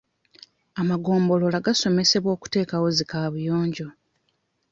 [0.81, 3.87] Amagombolola gaasomesebwa okuteekawo zi kaabuyonjo.